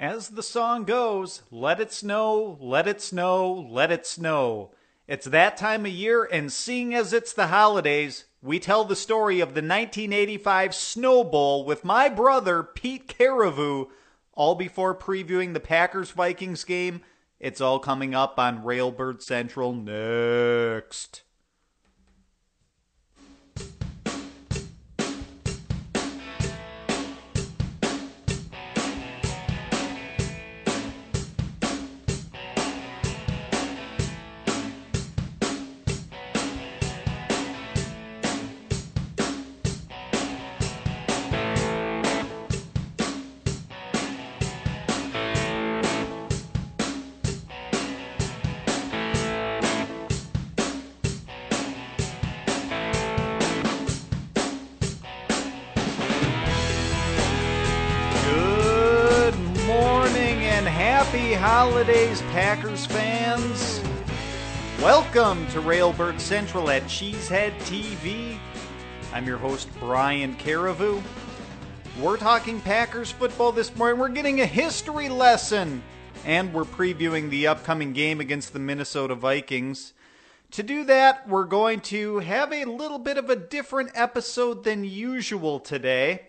[0.00, 4.70] As the song goes, let it snow, let it snow, let it snow.
[5.06, 9.40] It's that time of year, and seeing as it's the holidays, we tell the story
[9.40, 13.88] of the 1985 Snow Bowl with my brother, Pete Carriveau,
[14.32, 17.02] all before previewing the Packers Vikings game.
[17.38, 21.24] It's all coming up on Railbird Central next.
[61.10, 63.80] Happy holidays, Packers fans.
[64.80, 68.38] Welcome to Railbird Central at Cheesehead TV.
[69.12, 71.02] I'm your host, Brian Carriveau.
[71.98, 73.98] We're talking Packers football this morning.
[73.98, 75.82] We're getting a history lesson,
[76.24, 79.94] and we're previewing the upcoming game against the Minnesota Vikings.
[80.52, 84.84] To do that, we're going to have a little bit of a different episode than
[84.84, 86.28] usual today.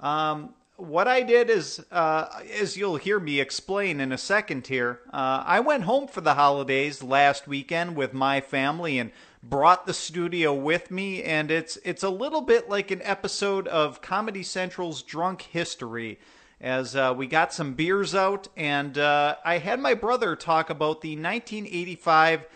[0.00, 2.26] Um, what I did is, uh,
[2.60, 6.34] as you'll hear me explain in a second here, uh, I went home for the
[6.34, 9.10] holidays last weekend with my family and
[9.42, 14.02] brought the studio with me, and it's it's a little bit like an episode of
[14.02, 16.18] Comedy Central's Drunk History.
[16.60, 21.00] As uh, we got some beers out, and uh, I had my brother talk about
[21.00, 22.46] the 1985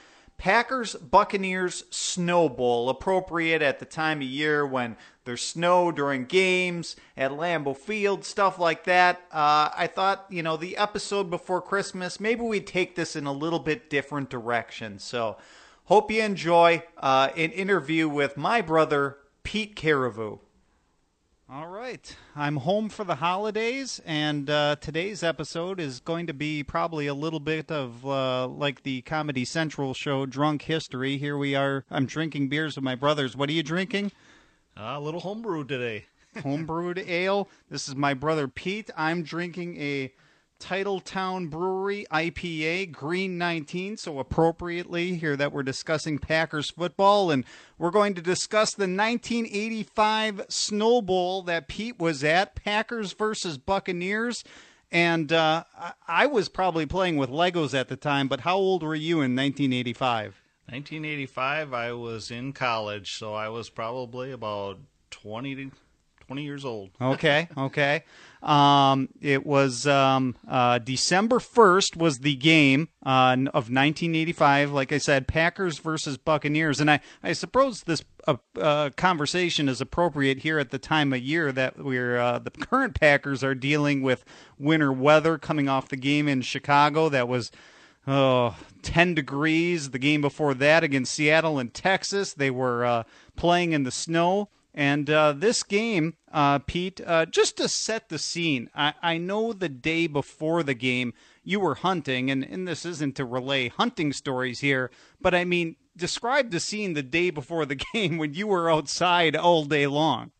[0.40, 4.96] Packers Buccaneers Snow Bowl, appropriate at the time of year when
[5.26, 9.18] there's snow during games at Lambeau Field, stuff like that.
[9.30, 13.32] Uh, I thought, you know, the episode before Christmas, maybe we'd take this in a
[13.32, 14.98] little bit different direction.
[14.98, 15.36] So,
[15.84, 20.38] hope you enjoy uh, an interview with my brother, Pete Carriveau.
[21.52, 22.16] All right.
[22.36, 27.14] I'm home for the holidays, and uh, today's episode is going to be probably a
[27.14, 31.16] little bit of uh, like the Comedy Central show, Drunk History.
[31.16, 31.84] Here we are.
[31.90, 33.36] I'm drinking beers with my brothers.
[33.36, 34.12] What are you drinking?
[34.76, 36.04] Uh, a little homebrew today.
[36.36, 37.48] Homebrewed ale.
[37.68, 38.88] This is my brother Pete.
[38.96, 40.12] I'm drinking a
[40.60, 47.44] Titletown Brewery IPA Green 19, so appropriately here that we're discussing Packers football and
[47.78, 54.44] we're going to discuss the 1985 Snow Bowl that Pete was at, Packers versus Buccaneers.
[54.92, 58.82] And uh, I- I was probably playing with Legos at the time, but how old
[58.82, 60.40] were you in 1985?
[60.68, 64.78] 1985, I was in college, so I was probably about
[65.10, 65.70] 20, to-
[66.30, 66.90] 20 years old.
[67.00, 68.04] Okay, okay.
[68.40, 74.70] Um, it was um, uh, December 1st was the game uh, of 1985.
[74.70, 76.80] Like I said, Packers versus Buccaneers.
[76.80, 81.20] And I, I suppose this uh, uh, conversation is appropriate here at the time of
[81.20, 84.24] year that we're uh, the current Packers are dealing with
[84.56, 87.50] winter weather coming off the game in Chicago that was
[88.06, 89.90] oh, 10 degrees.
[89.90, 93.02] The game before that against Seattle and Texas, they were uh,
[93.34, 94.48] playing in the snow.
[94.72, 99.52] And uh, this game, uh, Pete, uh, just to set the scene, I, I know
[99.52, 104.12] the day before the game you were hunting, and, and this isn't to relay hunting
[104.12, 108.46] stories here, but I mean, describe the scene the day before the game when you
[108.46, 110.30] were outside all day long.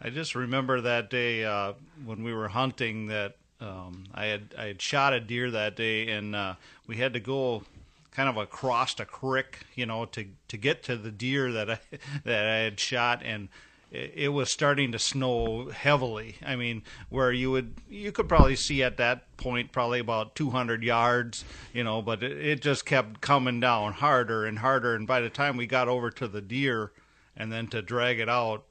[0.00, 4.64] I just remember that day uh, when we were hunting that um, I had I
[4.64, 6.54] had shot a deer that day, and uh,
[6.88, 7.62] we had to go
[8.12, 11.78] kind of across a creek, you know, to to get to the deer that I
[12.24, 13.48] that I had shot, and
[13.90, 16.36] it, was starting to snow heavily.
[16.44, 20.82] I mean, where you would you could probably see at that point probably about 200
[20.82, 25.20] yards, you know, but it, it just kept coming down harder and harder, and by
[25.20, 26.92] the time we got over to the deer,
[27.36, 28.64] and then to drag it out.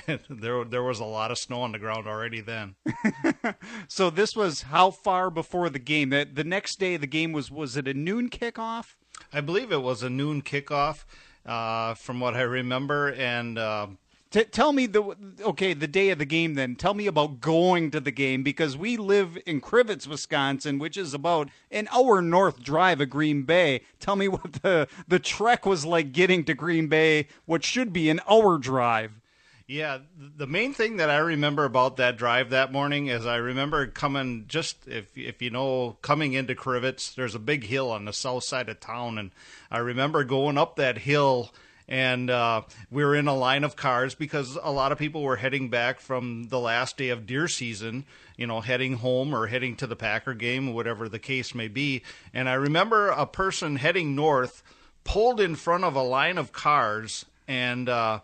[0.30, 2.74] there, there was a lot of snow on the ground already then.
[3.88, 6.10] So this was how far before the game?
[6.10, 8.94] The, the next day the game was was it a noon kickoff?
[9.32, 11.04] I believe it was a noon kickoff,
[11.44, 13.88] uh, from what I remember, and uh,
[14.32, 16.54] T- tell me the okay the day of the game.
[16.54, 20.96] Then tell me about going to the game because we live in Crivitz, Wisconsin, which
[20.96, 23.82] is about an hour north drive of Green Bay.
[24.00, 28.08] Tell me what the the trek was like getting to Green Bay, what should be
[28.08, 29.20] an hour drive.
[29.66, 33.86] Yeah, the main thing that I remember about that drive that morning is I remember
[33.86, 38.12] coming just if if you know coming into Crivitz, there's a big hill on the
[38.12, 39.30] south side of town, and
[39.70, 41.52] I remember going up that hill
[41.88, 45.36] and uh, we were in a line of cars because a lot of people were
[45.36, 48.04] heading back from the last day of deer season,
[48.36, 52.02] you know, heading home or heading to the Packer game, whatever the case may be.
[52.32, 54.62] And I remember a person heading north
[55.04, 57.88] pulled in front of a line of cars and.
[57.88, 58.20] Uh,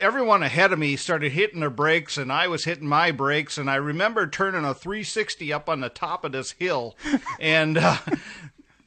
[0.00, 3.70] everyone ahead of me started hitting their brakes and I was hitting my brakes and
[3.70, 6.96] I remember turning a 360 up on the top of this hill.
[7.38, 7.98] And uh,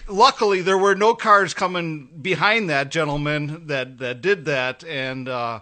[0.08, 4.84] luckily there were no cars coming behind that gentleman that that did that.
[4.84, 5.62] And uh,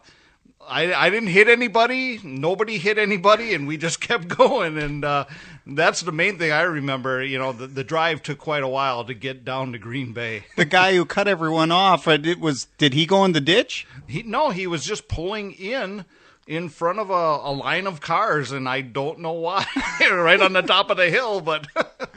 [0.68, 2.20] I, I didn't hit anybody.
[2.24, 4.78] Nobody hit anybody and we just kept going.
[4.78, 5.26] And uh,
[5.76, 9.04] that's the main thing I remember you know the, the drive took quite a while
[9.06, 12.68] to get down to Green Bay the guy who cut everyone off uh, it was
[12.78, 16.06] did he go in the ditch he, no he was just pulling in
[16.48, 19.66] in front of a, a line of cars and I don't know why
[20.02, 21.68] right on the top of the hill but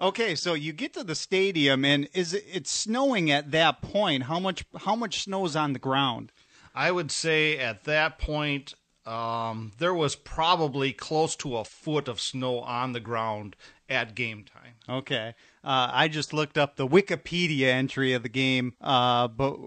[0.00, 4.22] Okay, so you get to the stadium, and is it, it's snowing at that point?
[4.24, 6.32] How much how much snow is on the ground?
[6.74, 8.74] I would say at that point
[9.10, 13.56] um, there was probably close to a foot of snow on the ground
[13.88, 14.74] at game time.
[14.88, 15.34] Okay.
[15.64, 19.58] Uh, I just looked up the Wikipedia entry of the game, uh, but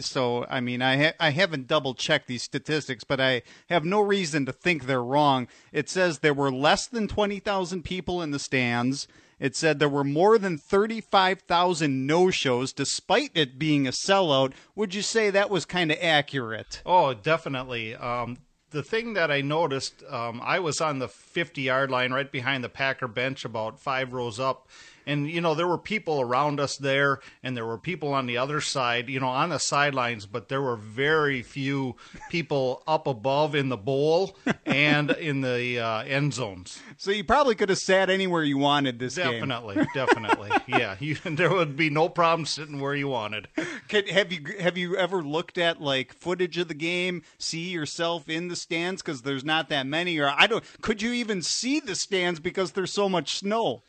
[0.00, 4.00] so I mean I ha- I haven't double checked these statistics, but I have no
[4.00, 5.48] reason to think they're wrong.
[5.72, 9.08] It says there were less than twenty thousand people in the stands.
[9.40, 14.52] It said there were more than 35,000 no shows despite it being a sellout.
[14.76, 16.80] Would you say that was kind of accurate?
[16.86, 17.96] Oh, definitely.
[17.96, 18.38] Um,
[18.74, 22.64] the thing that I noticed, um, I was on the 50 yard line right behind
[22.64, 24.68] the Packer bench, about five rows up,
[25.06, 28.36] and you know there were people around us there and there were people on the
[28.36, 31.96] other side you know on the sidelines but there were very few
[32.30, 34.36] people up above in the bowl
[34.66, 36.80] and in the uh, end zones.
[36.96, 39.86] So you probably could have sat anywhere you wanted this definitely game.
[39.94, 43.48] definitely yeah you, there would be no problem sitting where you wanted.
[43.88, 48.28] Could, have you have you ever looked at like footage of the game see yourself
[48.28, 49.02] in the stands?
[49.02, 52.72] Because there's not that many or i don't could you even see the stands because
[52.72, 53.82] there's so much snow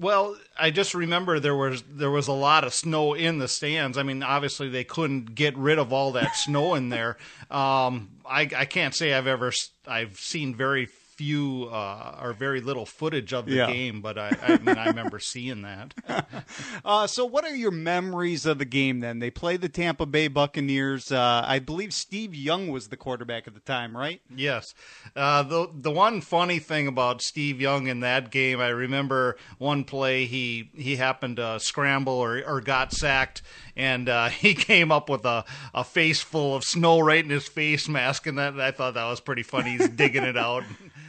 [0.00, 3.98] well, I just remember there was there was a lot of snow in the stands.
[3.98, 7.16] I mean, obviously they couldn't get rid of all that snow in there.
[7.50, 9.52] Um, I, I can't say I've ever
[9.86, 10.86] I've seen very
[11.18, 13.66] few uh, or very little footage of the yeah.
[13.66, 15.92] game, but I, I mean, I remember seeing that.
[16.84, 19.18] uh, so, what are your memories of the game then?
[19.18, 21.10] They play the Tampa Bay Buccaneers.
[21.10, 24.20] Uh, I believe Steve Young was the quarterback at the time, right?
[24.34, 24.74] Yes.
[25.16, 29.82] Uh, the the one funny thing about Steve Young in that game, I remember one
[29.82, 33.42] play he he happened to scramble or or got sacked,
[33.76, 35.44] and uh, he came up with a
[35.74, 39.08] a face full of snow right in his face mask, and that I thought that
[39.08, 39.70] was pretty funny.
[39.70, 40.62] He's digging it out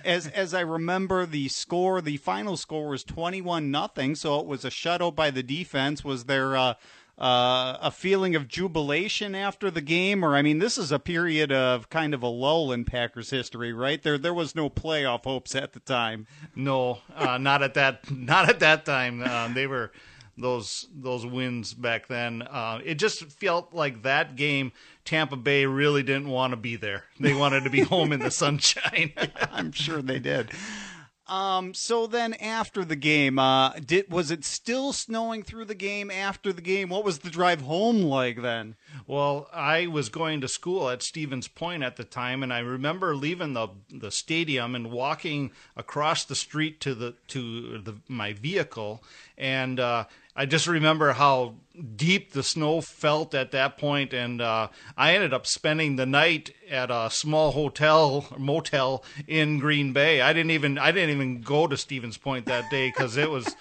[0.05, 4.15] as as I remember, the score, the final score was twenty one nothing.
[4.15, 6.03] So it was a shutout by the defense.
[6.03, 6.73] Was there uh,
[7.17, 11.51] uh, a feeling of jubilation after the game, or I mean, this is a period
[11.51, 14.01] of kind of a lull in Packers history, right?
[14.01, 16.27] There there was no playoff hopes at the time.
[16.55, 19.21] No, uh, not at that not at that time.
[19.21, 19.91] Uh, they were
[20.41, 22.41] those those wins back then.
[22.41, 24.71] Uh, it just felt like that game.
[25.05, 27.05] Tampa Bay really didn't want to be there.
[27.19, 29.13] They wanted to be home in the sunshine.
[29.51, 30.51] I'm sure they did.
[31.29, 36.09] Um, so then after the game, uh, did was it still snowing through the game
[36.09, 36.89] after the game?
[36.89, 38.75] What was the drive home like then?
[39.05, 43.15] Well, I was going to school at Stevens Point at the time, and I remember
[43.15, 49.03] leaving the the stadium and walking across the street to the to the my vehicle,
[49.37, 50.05] and uh,
[50.35, 51.55] I just remember how
[51.95, 56.53] deep the snow felt at that point, and uh, I ended up spending the night
[56.69, 60.21] at a small hotel motel in Green Bay.
[60.21, 63.55] I didn't even I didn't even go to Stevens Point that day because it was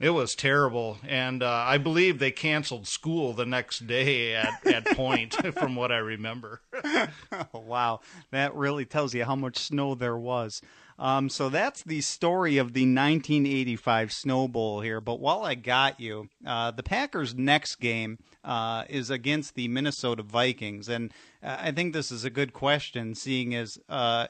[0.00, 4.84] it was terrible, and uh, I believe they canceled school the next day at at
[4.96, 6.60] Point, from what I remember.
[7.52, 8.00] wow,
[8.30, 10.62] that really tells you how much snow there was.
[11.02, 15.00] Um, so that's the story of the 1985 Snow Bowl here.
[15.00, 20.22] But while I got you, uh, the Packers' next game uh, is against the Minnesota
[20.22, 24.28] Vikings, and uh, I think this is a good question, seeing as uh,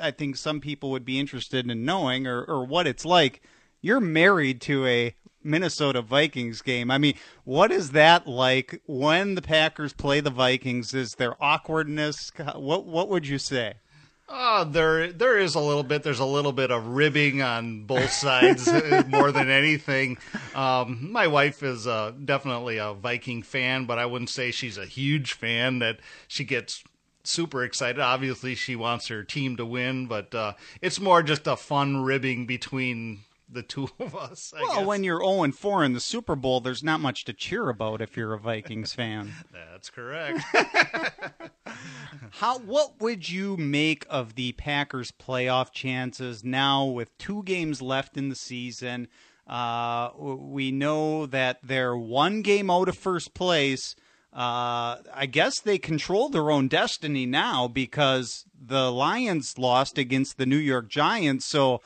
[0.00, 3.42] I think some people would be interested in knowing or, or what it's like.
[3.82, 5.14] You're married to a
[5.44, 6.90] Minnesota Vikings game.
[6.90, 7.14] I mean,
[7.44, 10.94] what is that like when the Packers play the Vikings?
[10.94, 12.32] Is there awkwardness?
[12.54, 13.74] What what would you say?
[14.30, 16.04] Uh, there there is a little bit.
[16.04, 20.18] There's a little bit of ribbing on both sides uh, more than anything.
[20.54, 24.86] Um, my wife is uh, definitely a Viking fan, but I wouldn't say she's a
[24.86, 25.80] huge fan.
[25.80, 26.84] That she gets
[27.24, 28.00] super excited.
[28.00, 32.46] Obviously, she wants her team to win, but uh, it's more just a fun ribbing
[32.46, 33.22] between
[33.52, 34.52] the two of us.
[34.56, 34.86] I well, guess.
[34.86, 38.00] when you're 0 and 4 in the Super Bowl, there's not much to cheer about
[38.00, 39.32] if you're a Vikings fan.
[39.52, 40.40] That's correct.
[42.32, 48.16] How what would you make of the Packers playoff chances now with two games left
[48.16, 49.08] in the season?
[49.46, 53.96] Uh, we know that they're one game out of first place.
[54.32, 60.46] Uh, I guess they control their own destiny now because the Lions lost against the
[60.46, 61.46] New York Giants.
[61.46, 61.80] So,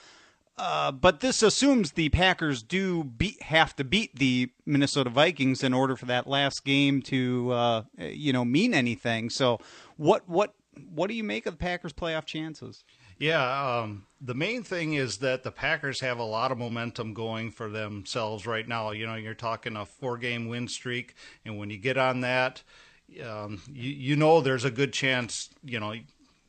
[0.56, 5.74] uh, but this assumes the Packers do beat, have to beat the Minnesota Vikings in
[5.74, 9.30] order for that last game to, uh, you know, mean anything.
[9.30, 9.58] So,
[9.96, 10.54] what what
[10.92, 12.84] what do you make of the Packers' playoff chances?
[13.18, 17.50] Yeah, um, the main thing is that the Packers have a lot of momentum going
[17.50, 18.90] for themselves right now.
[18.90, 22.62] You know, you're talking a four game win streak, and when you get on that,
[23.24, 25.94] um, you, you know there's a good chance, you know,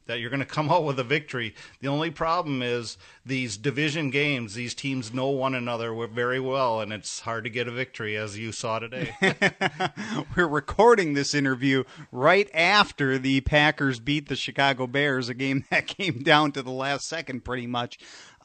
[0.05, 1.53] that you're going to come out with a victory.
[1.79, 6.93] The only problem is these division games, these teams know one another very well, and
[6.93, 9.15] it's hard to get a victory, as you saw today.
[10.35, 15.87] We're recording this interview right after the Packers beat the Chicago Bears, a game that
[15.87, 17.97] came down to the last second pretty much.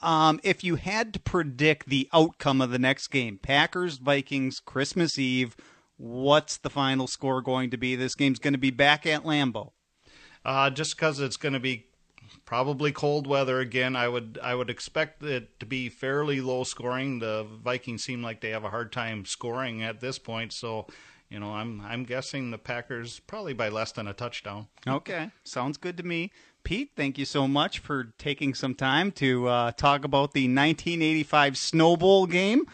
[0.02, 5.18] Um, if you had to predict the outcome of the next game, Packers, Vikings, Christmas
[5.18, 5.54] Eve,
[5.98, 7.96] what's the final score going to be?
[7.96, 9.72] This game's going to be back at Lambeau
[10.44, 11.86] uh, just because it's going to be
[12.44, 13.96] probably cold weather again.
[13.96, 17.18] I would I would expect it to be fairly low scoring.
[17.18, 20.86] The Vikings seem like they have a hard time scoring at this point, so
[21.28, 24.68] you know I'm I'm guessing the Packers probably by less than a touchdown.
[24.86, 26.30] Okay, sounds good to me.
[26.62, 31.56] Pete, thank you so much for taking some time to uh, talk about the 1985
[31.56, 32.66] Snow Bowl game,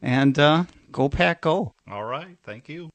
[0.00, 1.74] and uh, go Pack, go!
[1.90, 2.88] All right, thank you.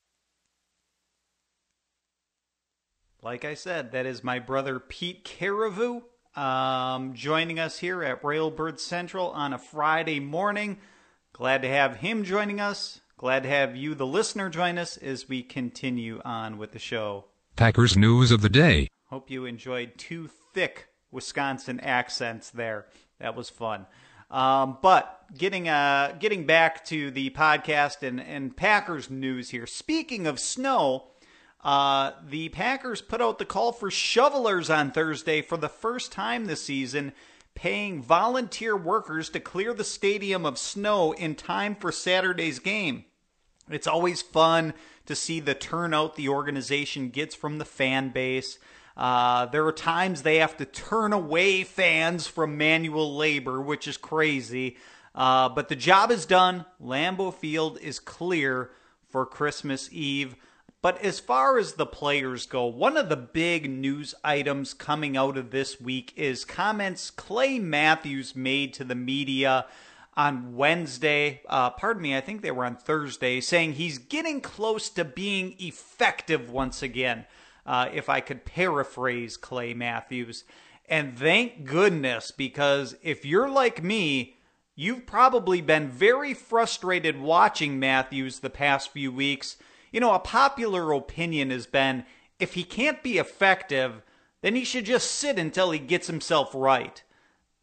[3.22, 6.04] Like I said, that is my brother Pete Carriveau
[6.38, 10.78] um, joining us here at Railbird Central on a Friday morning.
[11.34, 13.02] Glad to have him joining us.
[13.18, 17.26] Glad to have you, the listener, join us as we continue on with the show.
[17.58, 18.88] Packers news of the day.
[19.08, 22.86] Hope you enjoyed two thick Wisconsin accents there.
[23.20, 23.86] That was fun.
[24.32, 29.66] Um, but getting uh, getting back to the podcast and, and Packers news here.
[29.66, 31.08] Speaking of snow,
[31.64, 36.46] uh, the Packers put out the call for shovelers on Thursday for the first time
[36.46, 37.12] this season,
[37.54, 43.04] paying volunteer workers to clear the stadium of snow in time for Saturday's game.
[43.70, 44.74] It's always fun
[45.06, 48.58] to see the turnout the organization gets from the fan base.
[48.96, 53.98] Uh, there are times they have to turn away fans from manual labor, which is
[53.98, 54.78] crazy.
[55.14, 56.66] Uh, but the job is done.
[56.82, 58.72] Lambeau Field is clear
[59.08, 60.36] for Christmas Eve.
[60.82, 65.38] But as far as the players go, one of the big news items coming out
[65.38, 69.66] of this week is comments Clay Matthews made to the media
[70.16, 71.42] on Wednesday.
[71.50, 75.56] Uh, pardon me, I think they were on Thursday, saying he's getting close to being
[75.60, 77.26] effective once again,
[77.66, 80.46] uh, if I could paraphrase Clay Matthews.
[80.88, 84.38] And thank goodness, because if you're like me,
[84.76, 89.58] you've probably been very frustrated watching Matthews the past few weeks
[89.92, 92.06] you know, a popular opinion has been
[92.40, 94.02] if he can't be effective,
[94.42, 97.04] then he should just sit until he gets himself right.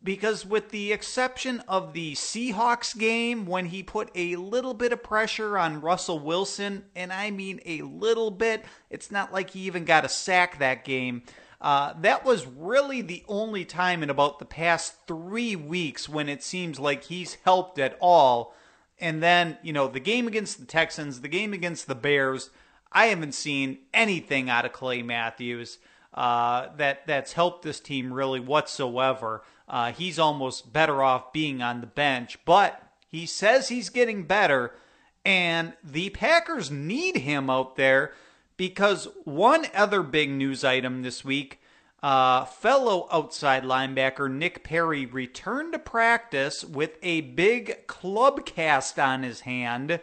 [0.02, 5.02] Because, with the exception of the Seahawks game, when he put a little bit of
[5.02, 9.84] pressure on Russell Wilson, and I mean a little bit, it's not like he even
[9.84, 11.22] got a sack that game.
[11.60, 16.42] Uh, that was really the only time in about the past three weeks when it
[16.42, 18.54] seems like he's helped at all.
[18.98, 22.50] And then, you know, the game against the Texans, the game against the Bears,
[22.92, 25.78] I haven't seen anything out of Clay Matthews
[26.14, 29.42] uh, that that's helped this team really whatsoever.
[29.68, 34.74] Uh, he's almost better off being on the bench, but he says he's getting better,
[35.24, 38.14] and the Packers need him out there
[38.56, 41.60] because one other big news item this week
[42.06, 49.24] uh, fellow outside linebacker Nick Perry returned to practice with a big club cast on
[49.24, 49.98] his hand,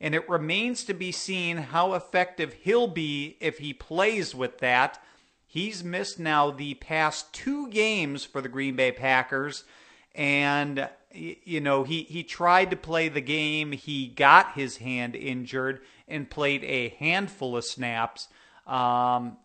[0.00, 5.02] and it remains to be seen how effective he'll be if he plays with that.
[5.48, 9.64] He's missed now the past two games for the Green Bay Packers,
[10.14, 13.72] and you know he he tried to play the game.
[13.72, 18.28] He got his hand injured and played a handful of snaps.
[18.64, 19.38] Um,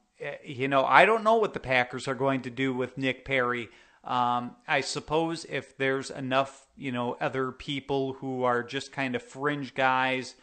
[0.43, 3.69] you know, I don't know what the Packers are going to do with Nick Perry.
[4.03, 9.23] Um, I suppose if there's enough, you know, other people who are just kind of
[9.23, 10.35] fringe guys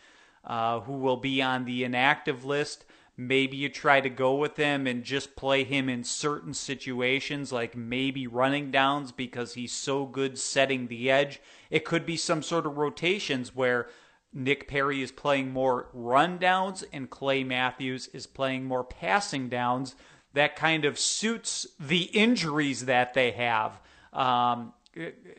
[0.44, 2.84] uh, who will be on the inactive list,
[3.20, 7.76] Maybe you try to go with him and just play him in certain situations, like
[7.76, 11.38] maybe running downs because he's so good setting the edge.
[11.68, 13.88] It could be some sort of rotations where
[14.32, 19.94] Nick Perry is playing more run downs and Clay Matthews is playing more passing downs.
[20.34, 23.80] That kind of suits the injuries that they have.
[24.12, 24.72] Um,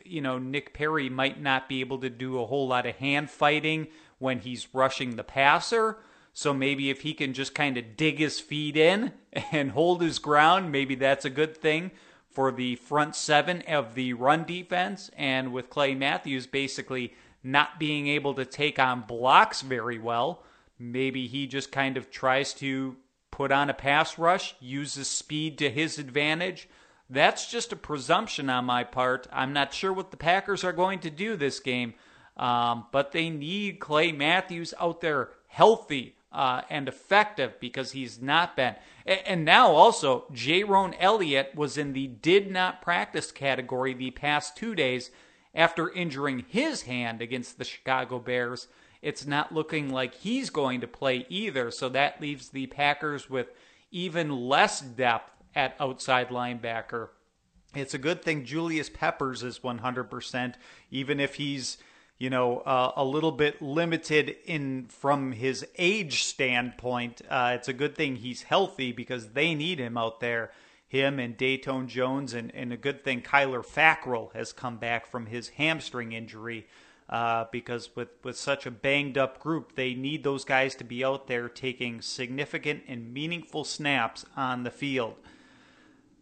[0.04, 3.30] you know, Nick Perry might not be able to do a whole lot of hand
[3.30, 5.98] fighting when he's rushing the passer
[6.32, 9.12] so maybe if he can just kind of dig his feet in
[9.52, 11.90] and hold his ground, maybe that's a good thing
[12.30, 15.10] for the front seven of the run defense.
[15.16, 20.42] And with Clay Matthews basically not being able to take on blocks very well,
[20.78, 22.96] maybe he just kind of tries to
[23.30, 26.68] put on a pass rush, uses speed to his advantage.
[27.10, 29.26] That's just a presumption on my part.
[29.32, 31.94] I'm not sure what the Packers are going to do this game,
[32.36, 38.56] um, but they need Clay Matthews out there healthy uh, and effective because he's not
[38.56, 38.76] been.
[39.04, 44.74] And now also, Jayrone Elliott was in the did not practice category the past two
[44.74, 45.10] days
[45.54, 48.68] after injuring his hand against the Chicago Bears.
[49.00, 53.48] It's not looking like he's going to play either, so that leaves the Packers with
[53.90, 57.08] even less depth at outside linebacker.
[57.74, 60.54] It's a good thing Julius Peppers is 100%,
[60.90, 61.78] even if he's
[62.22, 67.20] you know, uh, a little bit limited in from his age standpoint.
[67.28, 70.52] Uh, it's a good thing he's healthy because they need him out there.
[70.92, 75.24] Him and Datone Jones, and, and a good thing Kyler Fackrell has come back from
[75.24, 76.66] his hamstring injury.
[77.08, 81.02] Uh, because with, with such a banged up group, they need those guys to be
[81.02, 85.14] out there taking significant and meaningful snaps on the field.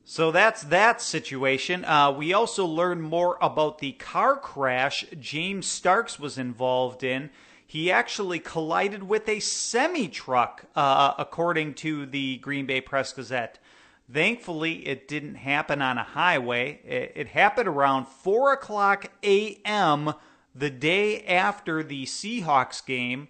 [0.05, 1.85] So that's that situation.
[1.85, 7.31] Uh, we also learned more about the car crash James Starks was involved in.
[7.67, 13.59] He actually collided with a semi truck, uh, according to the Green Bay Press Gazette.
[14.13, 16.81] Thankfully, it didn't happen on a highway.
[16.85, 20.15] It, it happened around 4 o'clock a.m.
[20.55, 23.29] the day after the Seahawks game,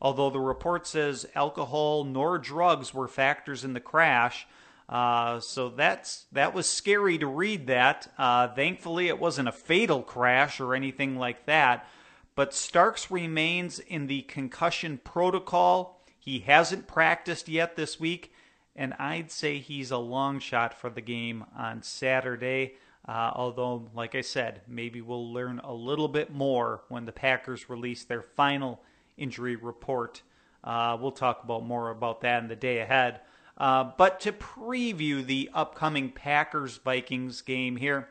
[0.00, 4.46] although the report says alcohol nor drugs were factors in the crash.
[4.88, 8.12] Uh, so that's that was scary to read that.
[8.18, 11.86] Uh, thankfully, it wasn't a fatal crash or anything like that.
[12.34, 16.02] But Starks remains in the concussion protocol.
[16.18, 18.32] He hasn't practiced yet this week,
[18.76, 22.74] and I'd say he's a long shot for the game on Saturday.
[23.06, 27.68] Uh, although, like I said, maybe we'll learn a little bit more when the Packers
[27.68, 28.82] release their final
[29.16, 30.22] injury report.
[30.62, 33.20] Uh, we'll talk about more about that in the day ahead.
[33.56, 38.08] Uh, but to preview the upcoming Packers Vikings game here,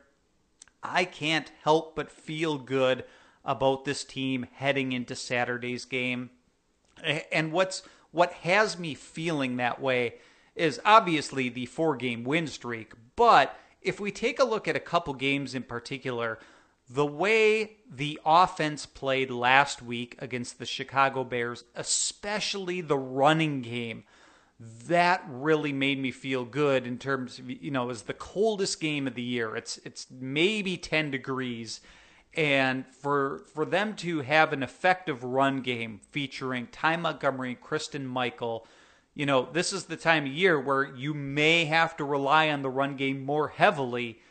[0.83, 3.03] I can't help but feel good
[3.45, 6.29] about this team heading into Saturday's game.
[7.31, 10.15] And what's what has me feeling that way
[10.59, 12.93] is obviously the four game win streak.
[13.15, 16.37] But if we take a look at a couple games in particular,
[16.89, 24.03] the way the offense played last week against the Chicago Bears, especially the running game,
[24.59, 28.81] that really made me feel good in terms of you know it was the coldest
[28.81, 31.79] game of the year it's it's maybe 10 degrees
[32.33, 38.67] and for for them to have an effective run game featuring Ty Montgomery Christine Michael
[39.19, 42.61] you know this is the time of year where you may have to rely on
[42.61, 44.21] the run game more heavily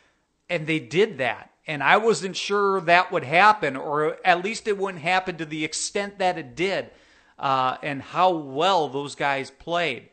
[0.49, 1.51] and they did that.
[1.67, 5.63] And I wasn't sure that would happen or at least it wouldn't happen to the
[5.63, 6.89] extent that it did
[7.37, 10.09] uh, and how well those guys played.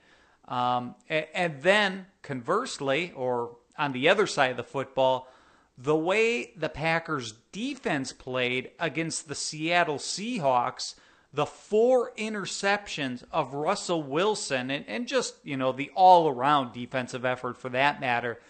[0.46, 5.32] Um, and, and then conversely, or on the other side of the football,
[5.78, 10.96] the way the Packers defense played against the Seattle Seahawks,
[11.36, 17.26] the four interceptions of Russell Wilson, and, and just, you know, the all around defensive
[17.26, 18.40] effort for that matter,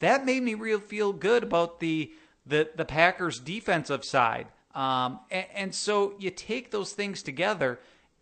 [0.00, 2.12] that made me real feel good about the
[2.46, 4.48] the, the Packers defensive side.
[4.74, 7.80] Um, and, and so you take those things together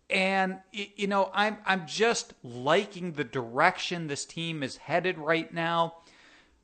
[0.09, 5.95] and you know, I'm I'm just liking the direction this team is headed right now.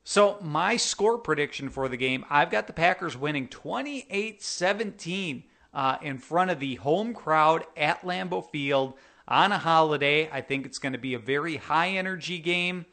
[0.04, 6.18] So, my score prediction for the game, I've got the Packers winning 28-17 uh, in
[6.18, 8.94] front of the home crowd at Lambeau Field
[9.28, 10.28] on a holiday.
[10.30, 12.86] I think it's going to be a very high energy game.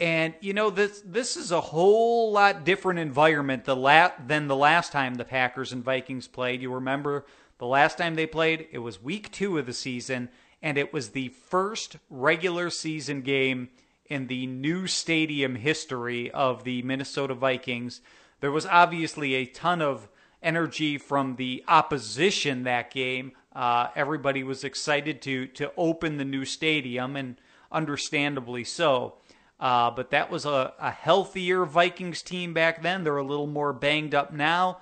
[0.00, 4.54] And you know this this is a whole lot different environment the la- than the
[4.54, 6.62] last time the Packers and Vikings played.
[6.62, 7.26] You remember
[7.58, 10.28] the last time they played, it was week two of the season,
[10.62, 13.70] and it was the first regular season game
[14.06, 18.00] in the new stadium history of the Minnesota Vikings.
[18.40, 20.08] There was obviously a ton of
[20.42, 23.32] energy from the opposition that game.
[23.54, 27.36] Uh, everybody was excited to to open the new stadium, and
[27.70, 29.14] understandably so.
[29.60, 33.02] Uh, but that was a, a healthier Vikings team back then.
[33.02, 34.78] They're a little more banged up now.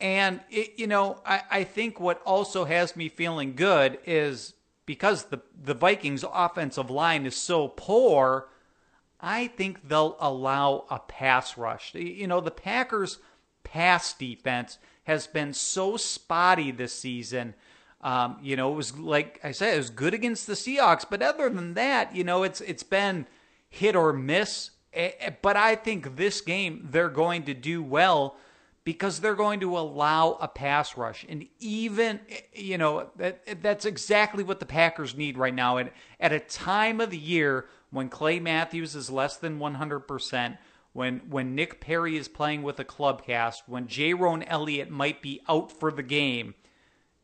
[0.00, 4.54] And, it, you know, I, I think what also has me feeling good is
[4.86, 8.48] because the, the Vikings' offensive line is so poor,
[9.20, 11.94] I think they'll allow a pass rush.
[11.94, 13.18] You know, the Packers'
[13.64, 17.54] pass defense has been so spotty this season.
[18.00, 21.22] Um, you know, it was like I said, it was good against the Seahawks, but
[21.22, 23.26] other than that, you know, it's it's been
[23.68, 24.70] hit or miss.
[25.42, 28.36] But I think this game they're going to do well
[28.88, 31.26] because they're going to allow a pass rush.
[31.28, 32.20] And even,
[32.54, 35.76] you know, that, that's exactly what the Packers need right now.
[35.76, 40.56] And at a time of the year when Clay Matthews is less than 100%,
[40.92, 45.40] when, when Nick Perry is playing with a club cast, when Jayrone Elliott might be
[45.48, 46.54] out for the game,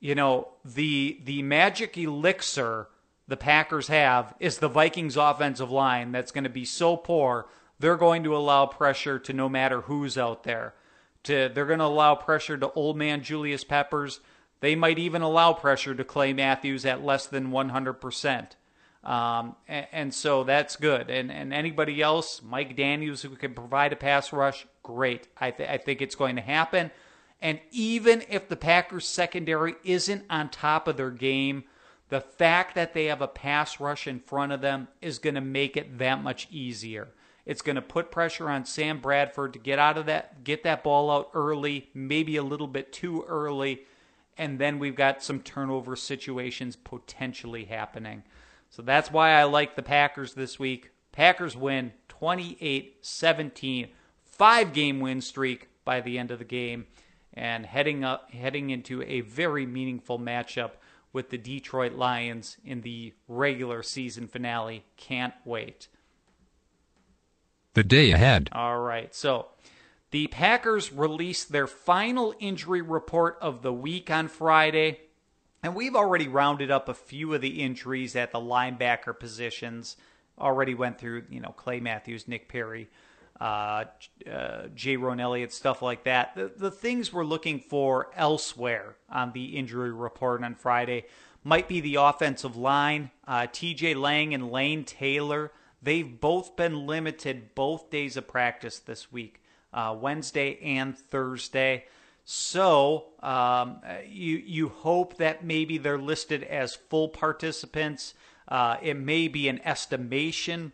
[0.00, 2.88] you know, the, the magic elixir
[3.26, 7.46] the Packers have is the Vikings offensive line that's going to be so poor,
[7.78, 10.74] they're going to allow pressure to no matter who's out there
[11.24, 14.20] to they're going to allow pressure to old man Julius Peppers.
[14.60, 18.46] They might even allow pressure to Clay Matthews at less than 100%.
[19.04, 21.10] Um, and, and, so that's good.
[21.10, 25.28] And, and anybody else, Mike Daniels, who can provide a pass rush, great.
[25.38, 26.90] I, th- I think it's going to happen.
[27.42, 31.64] And even if the Packers secondary isn't on top of their game,
[32.08, 35.42] the fact that they have a pass rush in front of them is going to
[35.42, 37.08] make it that much easier.
[37.44, 40.82] It's going to put pressure on Sam Bradford to get out of that, get that
[40.82, 43.82] ball out early, maybe a little bit too early,
[44.38, 48.22] and then we've got some turnover situations potentially happening.
[48.74, 50.90] So that's why I like the Packers this week.
[51.12, 53.88] Packers win 28 17,
[54.24, 56.86] five game win streak by the end of the game,
[57.32, 60.72] and heading up heading into a very meaningful matchup
[61.12, 64.84] with the Detroit Lions in the regular season finale.
[64.96, 65.86] Can't wait
[67.74, 68.48] the day ahead.
[68.50, 69.14] All right.
[69.14, 69.50] So
[70.10, 74.98] the Packers released their final injury report of the week on Friday.
[75.64, 79.96] And we've already rounded up a few of the injuries at the linebacker positions.
[80.38, 82.88] Already went through, you know, Clay Matthews, Nick Perry,
[83.40, 83.84] uh,
[84.30, 86.36] uh, Jayrone Elliott, stuff like that.
[86.36, 91.06] The, the things we're looking for elsewhere on the injury report on Friday
[91.42, 93.10] might be the offensive line.
[93.26, 95.50] Uh, TJ Lang and Lane Taylor
[95.84, 99.42] They've both been limited both days of practice this week,
[99.74, 101.84] uh, Wednesday and Thursday.
[102.24, 108.14] So um, you you hope that maybe they're listed as full participants.
[108.48, 110.72] Uh, it may be an estimation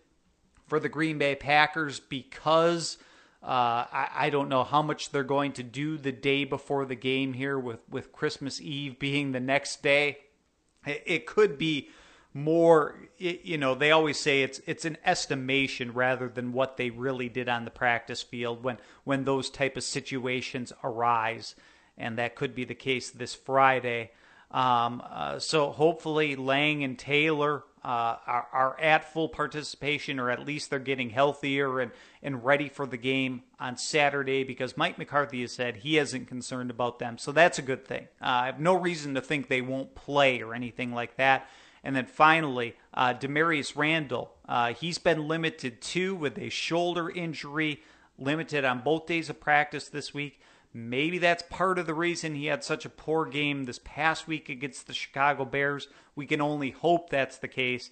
[0.67, 2.99] for the Green Bay Packers because
[3.43, 6.95] uh, I, I, don't know how much they're going to do the day before the
[6.95, 10.19] game here with, with Christmas Eve being the next day.
[10.85, 11.89] It, it could be
[12.33, 17.29] more you know they always say it's it's an estimation rather than what they really
[17.29, 21.57] did on the practice field when when those type of situations arise
[21.99, 24.11] and that could be the case this Friday
[24.53, 30.45] um, uh, so hopefully Lang and Taylor uh, are, are at full participation or at
[30.45, 35.41] least they're getting healthier and, and ready for the game on Saturday because Mike McCarthy
[35.43, 37.17] has said he isn't concerned about them.
[37.17, 38.09] So that's a good thing.
[38.21, 41.49] Uh, I have no reason to think they won't play or anything like that.
[41.83, 44.35] And then finally, uh, Damarious Randall.
[44.47, 47.83] Uh, he's been limited too with a shoulder injury,
[48.19, 50.41] limited on both days of practice this week.
[50.73, 54.49] Maybe that's part of the reason he had such a poor game this past week
[54.49, 55.89] against the Chicago Bears.
[56.15, 57.91] We can only hope that's the case.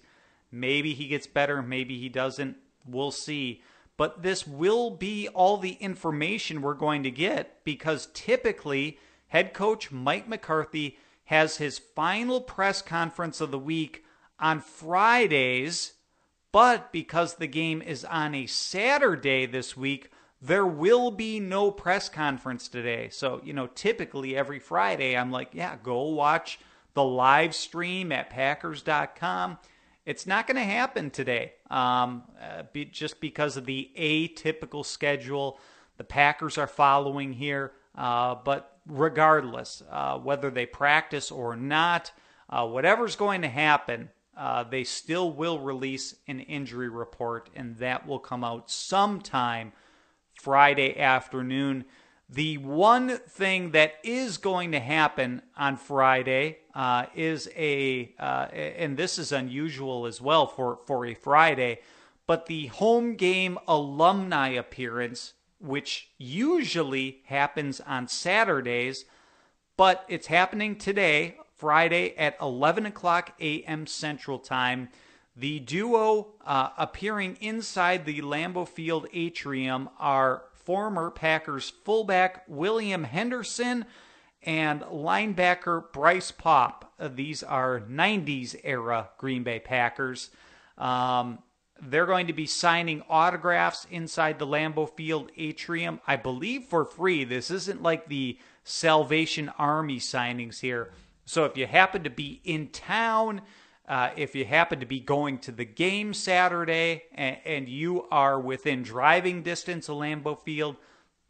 [0.51, 2.57] Maybe he gets better, maybe he doesn't.
[2.85, 3.61] We'll see.
[3.97, 8.97] But this will be all the information we're going to get because typically
[9.27, 10.97] head coach Mike McCarthy
[11.29, 14.03] has his final press conference of the week
[14.39, 15.93] on Fridays,
[16.51, 20.09] but because the game is on a Saturday this week,
[20.41, 23.09] there will be no press conference today.
[23.09, 26.57] So, you know, typically every Friday, I'm like, yeah, go watch
[26.95, 29.59] the live stream at Packers.com.
[30.07, 35.59] It's not going to happen today um, uh, be, just because of the atypical schedule
[35.97, 37.73] the Packers are following here.
[37.93, 42.11] Uh, but regardless, uh, whether they practice or not,
[42.49, 48.07] uh, whatever's going to happen, uh, they still will release an injury report, and that
[48.07, 49.71] will come out sometime
[50.41, 51.85] Friday afternoon.
[52.29, 58.95] The one thing that is going to happen on Friday uh, is a, uh, and
[58.95, 61.79] this is unusual as well for, for a Friday,
[62.27, 69.05] but the home game alumni appearance which usually happens on Saturdays,
[69.77, 73.85] but it's happening today, Friday at 11 o'clock a.m.
[73.85, 74.89] Central Time.
[75.35, 83.85] The duo uh, appearing inside the Lambeau Field atrium are former Packers fullback William Henderson
[84.43, 86.33] and linebacker Bryce.
[86.45, 86.69] Uh,
[87.07, 90.29] these are 90s era Green Bay Packers.
[90.77, 91.39] Um,
[91.81, 97.23] they're going to be signing autographs inside the Lambeau Field atrium, I believe for free.
[97.23, 100.91] This isn't like the Salvation Army signings here.
[101.25, 103.41] So if you happen to be in town,
[103.87, 108.39] uh, if you happen to be going to the game Saturday and, and you are
[108.39, 110.75] within driving distance of Lambeau Field,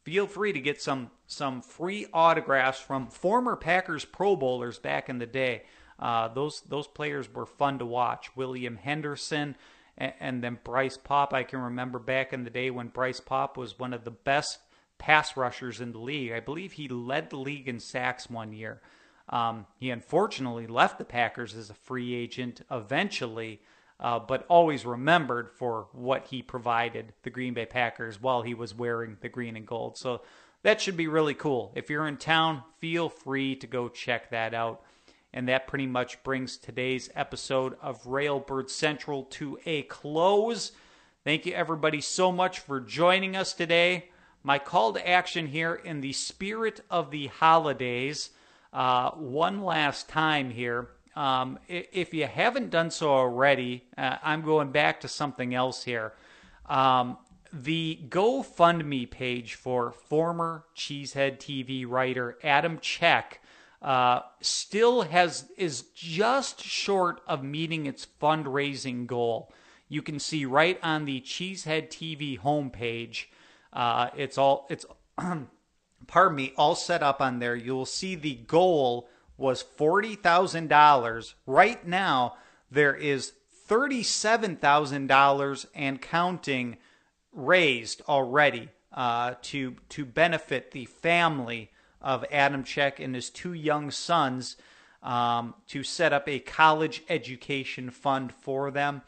[0.04, 5.20] feel free to get some some free autographs from former Packers Pro Bowlers back in
[5.20, 5.64] the day.
[6.00, 8.36] Uh, those those players were fun to watch.
[8.36, 9.56] William Henderson
[10.00, 11.34] and, then Bryce Paup.
[11.34, 14.60] I can remember back in the day when Bryce Paup was one of the best
[14.98, 16.32] pass rushers in the league.
[16.32, 18.82] I believe he led the league in sacks one year.
[19.30, 23.62] Um, he unfortunately left the Packers as a free agent eventually,
[24.00, 28.74] uh, but always remembered for what he provided the Green Bay Packers while he was
[28.74, 29.98] wearing the green and gold.
[29.98, 30.22] So
[30.64, 31.72] that should be really cool.
[31.76, 34.82] If you're in town, feel free to go check that out.
[35.34, 40.72] And that pretty much brings today's episode of Railbird Central to a close.
[41.24, 44.10] Thank you, everybody, so much for joining us today.
[44.42, 48.32] My call to action here in the spirit of the holidays,
[48.74, 50.90] uh, one last time here.
[51.16, 56.14] Um, if you haven't done so already, uh, I'm going back to something else here.
[56.68, 57.18] Um,
[57.52, 63.42] the GoFundMe page for former Cheesehead TV writer Adam Czech
[63.82, 69.52] uh, still has is just short of meeting its fundraising goal.
[69.88, 73.26] You can see right on the Cheesehead TV homepage.
[73.72, 74.86] Uh, it's all it's
[76.08, 77.56] pardon me all set up on there.
[77.56, 81.36] You'll see the goal was forty thousand dollars.
[81.46, 82.36] Right now
[82.70, 83.34] there is
[83.66, 86.78] thirty seven thousand dollars and counting
[87.32, 93.92] raised already uh, to to benefit the family of Adam Czech and his two young
[93.92, 94.58] sons
[95.04, 99.02] um, to set up a college education fund for them.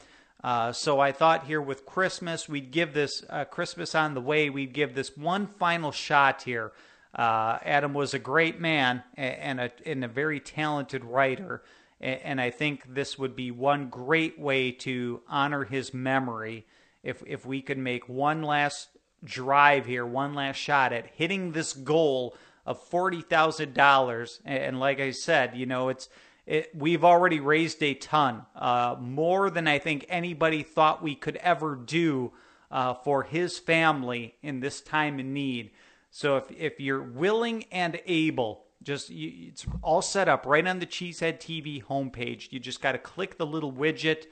[0.43, 4.49] Uh, so I thought here with Christmas, we'd give this uh, Christmas on the way,
[4.49, 6.71] we'd give this one final shot here.
[7.13, 11.61] Uh, Adam was a great man and a, and a very talented writer.
[11.99, 16.65] And I think this would be one great way to honor his memory
[17.03, 18.89] if, if we could make one last
[19.23, 24.41] drive here, one last shot at hitting this goal of forty thousand dollars.
[24.45, 26.09] And like I said, you know, it's
[26.45, 31.37] it, we've already raised a ton, uh, more than I think anybody thought we could
[31.37, 32.33] ever do
[32.71, 35.71] uh, for his family in this time in need.
[36.09, 40.79] So if if you're willing and able, just you, it's all set up right on
[40.79, 42.51] the Cheesehead TV homepage.
[42.51, 44.25] You just got to click the little widget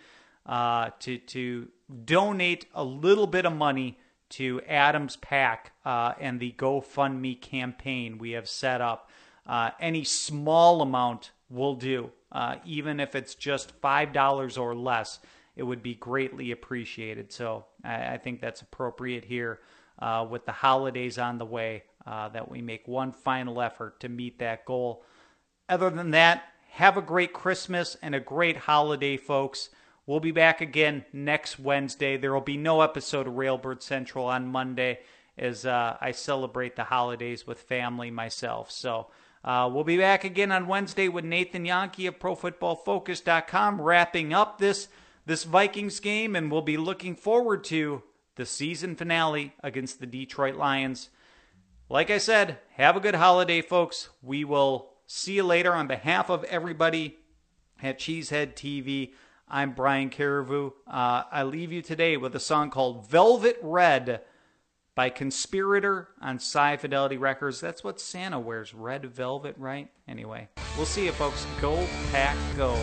[0.46, 1.70] uh, to to
[2.06, 3.98] donate a little bit of money
[4.30, 9.10] to Adams Pack uh, and the GoFundMe campaign we have set up.
[9.46, 15.20] Uh, any small amount will do, uh, even if it's just $5 or less.
[15.56, 17.34] It would be greatly appreciated.
[17.34, 19.60] So I, I think that's appropriate here
[19.98, 24.10] uh, with the holidays on the way uh, that we make one final effort to
[24.10, 25.04] meet that goal.
[25.68, 29.70] Other than that, have a great Christmas and a great holiday, folks.
[30.10, 32.18] We'll be back again next Wednesday.
[32.18, 35.02] There will be no episode of Railbird Central on Monday
[35.38, 38.72] as uh, I celebrate the holidays with family myself.
[38.72, 39.12] So
[39.44, 44.88] uh, we'll be back again on Wednesday with Nathan Jahnke of ProFootballFocus.com wrapping up this
[45.28, 48.02] this Vikings game, and we'll be looking forward to
[48.34, 51.12] the season finale against the Detroit Lions.
[51.88, 54.10] Like I said, have a good holiday, folks.
[54.24, 57.20] We will see you later on behalf of everybody
[57.84, 59.12] at Cheesehead TV.
[59.52, 60.74] I'm Brian Carriveau.
[60.88, 64.22] Uh, I leave you today with a song called Velvet Red
[64.94, 67.60] by Conspirator on Sci Fidelity Records.
[67.60, 69.90] That's what Santa wears, red velvet, right?
[70.08, 71.48] Anyway, we'll see you, folks.
[71.60, 72.78] Go, pack, go.